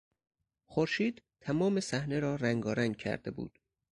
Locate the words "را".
2.19-2.35